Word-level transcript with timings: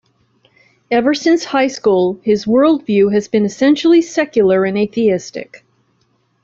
Ever 0.89 1.13
since 1.13 1.45
high 1.45 1.67
school, 1.67 2.19
his 2.23 2.45
worldview 2.45 3.13
has 3.13 3.27
been 3.27 3.45
essentially 3.45 4.01
secular 4.01 4.63
and 4.65 4.75
atheistic. 4.75 5.63